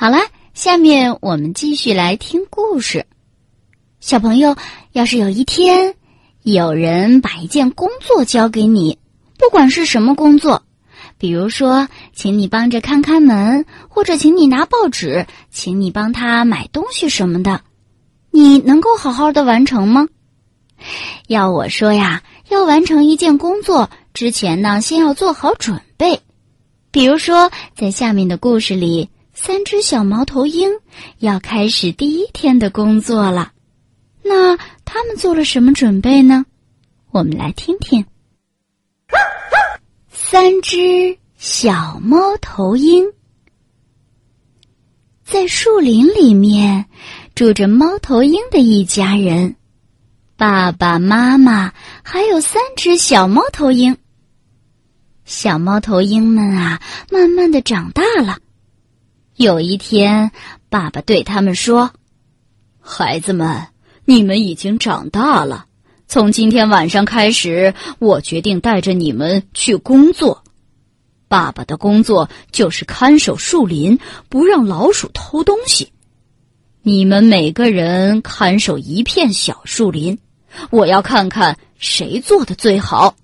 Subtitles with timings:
[0.00, 0.16] 好了，
[0.54, 3.04] 下面我们继续来听故事。
[4.00, 4.56] 小朋友，
[4.92, 5.94] 要是有一天
[6.42, 8.96] 有人把一件工作交给你，
[9.36, 10.62] 不管是什么工作，
[11.18, 17.60] 比如说请你帮着看看门，或者请你拿报纸，请你帮他买东西什么的，
[18.30, 20.08] 你能够好好的完成吗？
[21.28, 26.22] 要我说呀，要完成一件工作之前呢，先要做好准备。
[26.90, 29.10] 比如说，在下面的故事里。
[29.42, 30.70] 三只小猫头鹰
[31.20, 33.52] 要开始第一天的工作了，
[34.22, 34.54] 那
[34.84, 36.44] 他们做了什么准备呢？
[37.10, 38.04] 我们来听听。
[40.10, 43.06] 三只小猫头鹰
[45.24, 46.84] 在树林里面
[47.34, 49.56] 住着猫头鹰的一家人，
[50.36, 51.72] 爸爸妈妈
[52.02, 53.96] 还有三只小猫头鹰。
[55.24, 58.36] 小猫头鹰们啊，慢慢的长大了。
[59.40, 60.32] 有一天，
[60.68, 61.92] 爸爸对他们说
[62.78, 63.68] ：“孩子们，
[64.04, 65.64] 你们已经长大了。
[66.06, 70.44] 从今天晚上开始，我决定带着你们去工作。
[71.26, 75.90] 爸爸的工作就是看守树林，不让老鼠偷东西。
[76.82, 80.18] 你们每个人看守一片小树林，
[80.68, 83.16] 我要看看谁做的最好。”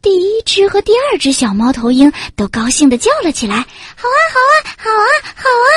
[0.00, 3.56] 第一只和第二只小猫头鹰都高兴的叫了起来
[3.96, 5.70] ：“好啊，好啊，好啊，好啊！”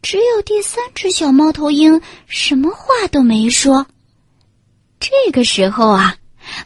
[0.00, 3.86] 只有第三只小猫头鹰什么话都没说。
[4.98, 6.16] 这个时候啊，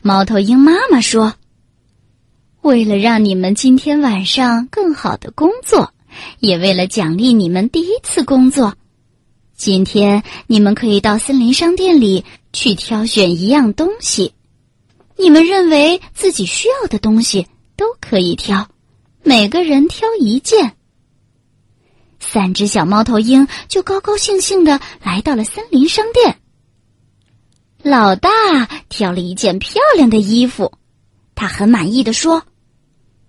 [0.02, 1.34] 猫头鹰妈妈说
[2.62, 5.92] ：“为了让你们今天晚上更好的工作，
[6.38, 8.74] 也为了奖励你们第一次工作，
[9.56, 14.32] 今天你们可以到森林商店里去挑选一样东西。”
[15.20, 18.66] 你们认为自己需要的东西都可以挑，
[19.22, 20.74] 每个人挑一件。
[22.18, 26.38] 三只小猫头鹰就高高兴兴的来到了森林商店。
[27.82, 28.30] 老大
[28.88, 30.72] 挑了一件漂亮的衣服，
[31.34, 32.36] 他很满意的说：“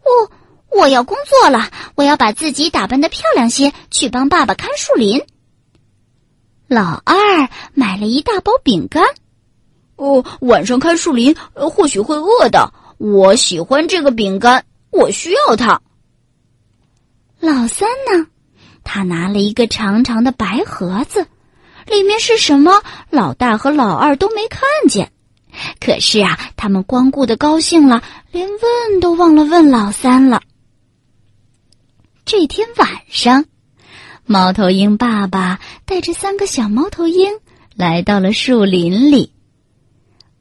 [0.04, 0.32] 哦，
[0.72, 5.22] 我要工作了，我要把自己打扮的漂亮些，去帮爸爸看树林。”
[6.70, 9.04] 老二买了一大包饼干。
[10.02, 12.74] 哦，晚上看树林或许会饿的。
[12.98, 15.80] 我喜欢这个饼干，我需要它。
[17.40, 18.26] 老三呢？
[18.84, 21.28] 他拿了一个长长的白盒子，
[21.86, 22.82] 里面是什么？
[23.12, 25.12] 老大和老二都没看见。
[25.80, 28.02] 可是啊，他们光顾的高兴了，
[28.32, 30.42] 连问都忘了问老三了。
[32.26, 33.46] 这天晚上，
[34.26, 37.32] 猫头鹰爸爸带着三个小猫头鹰
[37.76, 39.32] 来到了树林里。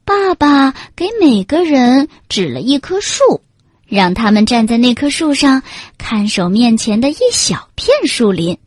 [0.03, 3.41] 爸爸给每个人指了一棵树，
[3.87, 5.61] 让他们站在那棵树上
[5.97, 8.57] 看守面前的一小片树林。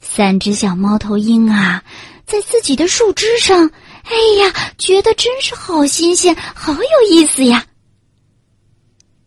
[0.00, 1.82] 三只小猫头鹰啊，
[2.26, 3.70] 在自己的树枝上，
[4.04, 7.66] 哎呀，觉得真是好新鲜，好有意思呀！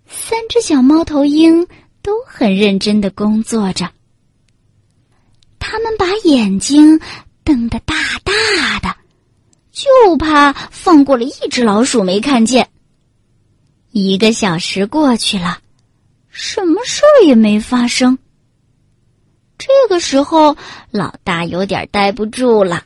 [0.08, 1.68] 三只小猫头鹰
[2.02, 3.90] 都很认真的工作着，
[5.60, 7.00] 他们把眼睛
[7.44, 8.97] 瞪得大大的。
[9.78, 12.68] 就怕放过了一只老鼠没看见。
[13.92, 15.60] 一个小时过去了，
[16.32, 18.18] 什么事儿也没发生。
[19.56, 20.58] 这个时候，
[20.90, 22.86] 老大有点待不住了，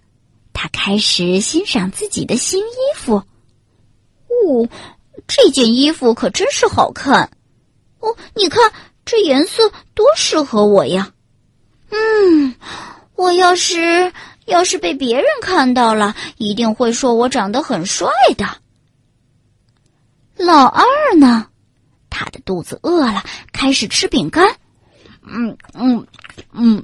[0.51, 3.16] 他开始欣赏自己的新衣服。
[3.16, 4.68] 哦，
[5.28, 7.31] 这件衣服可真是好看！
[8.00, 8.69] 哦，你看
[9.06, 11.09] 这颜色多适合我呀！
[11.90, 12.53] 嗯，
[13.16, 14.12] 我要是……
[14.46, 18.46] 要是被别人看到了，一定会说我长得很帅的。
[20.35, 20.85] 老二
[21.18, 21.47] 呢，
[22.09, 24.56] 他的肚子饿了，开始吃饼干。
[25.24, 26.06] 嗯嗯
[26.51, 26.84] 嗯，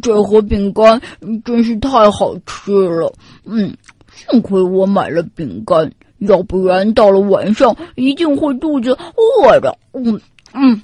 [0.00, 1.00] 这盒饼干
[1.44, 3.12] 真是太好吃了。
[3.44, 3.76] 嗯，
[4.14, 9.76] 幸亏我买了饼干，要不然到了晚上一定会肚子饿的。
[9.92, 10.20] 嗯
[10.52, 10.82] 嗯。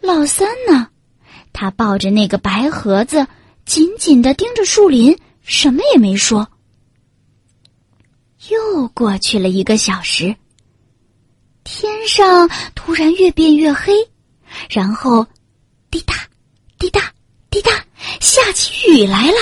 [0.00, 0.88] 老三呢，
[1.52, 3.26] 他抱着那个白盒子。
[3.64, 6.46] 紧紧的盯着树林，什么也没说。
[8.50, 10.34] 又过去了一个小时，
[11.64, 13.92] 天上突然越变越黑，
[14.68, 15.26] 然后
[15.90, 16.14] 滴答
[16.78, 17.12] 滴答
[17.50, 17.70] 滴答，
[18.20, 19.36] 下起雨来了。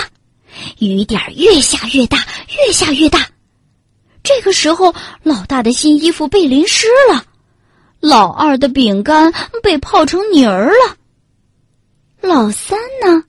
[0.80, 2.18] 雨点越下越大，
[2.66, 3.26] 越下越大。
[4.22, 7.24] 这个时候，老大的新衣服被淋湿了，
[8.00, 9.32] 老二的饼干
[9.62, 10.96] 被泡成泥儿了。
[12.20, 13.24] 老三呢？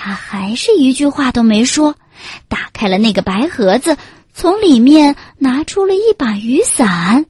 [0.00, 1.92] 他还是一句话都没说，
[2.46, 3.96] 打开了那个白盒子，
[4.32, 7.26] 从里面拿出了一把雨伞。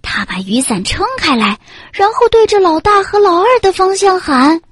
[0.00, 1.58] 他把雨伞撑开来，
[1.92, 4.62] 然后对着老大和老二的方向喊：“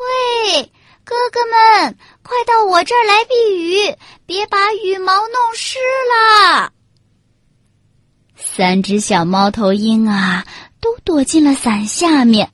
[0.00, 0.62] 喂，
[1.04, 3.94] 哥哥们，快到我这儿来避雨，
[4.24, 5.78] 别把羽毛弄湿
[6.10, 6.72] 了。”
[8.34, 10.46] 三只小猫头鹰啊，
[10.80, 12.50] 都躲进了伞下面。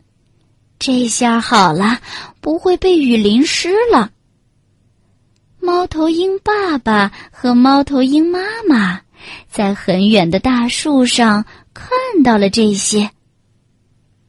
[0.79, 1.99] 这下好了，
[2.41, 4.11] 不会被雨淋湿了。
[5.61, 8.39] 猫头鹰爸爸和猫头鹰妈
[8.69, 9.01] 妈
[9.51, 11.45] 在很远的大树上
[11.75, 11.91] 看
[12.23, 13.11] 到了这些。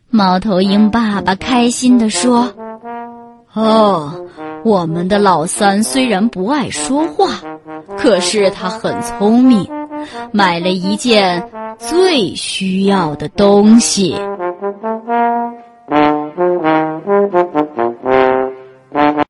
[0.10, 2.52] 猫头鹰爸爸开心地说
[3.54, 4.28] ：“哦，
[4.66, 7.40] 我们的老三虽然不爱说话，
[7.96, 9.70] 可是他很聪明，
[10.32, 11.48] 买了一件
[11.78, 14.16] 最需要的东西。”